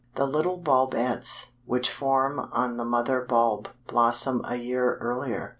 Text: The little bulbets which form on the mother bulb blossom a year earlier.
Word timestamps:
The 0.15 0.25
little 0.25 0.57
bulbets 0.57 1.51
which 1.65 1.91
form 1.91 2.39
on 2.51 2.77
the 2.77 2.83
mother 2.85 3.21
bulb 3.21 3.67
blossom 3.85 4.41
a 4.45 4.55
year 4.55 4.95
earlier. 4.99 5.49